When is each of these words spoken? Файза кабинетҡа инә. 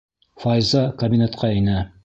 Файза 0.45 0.81
кабинетҡа 1.03 1.55
инә. 1.61 1.81